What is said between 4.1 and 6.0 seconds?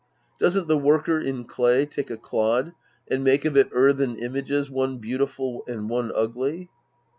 images one beautiful and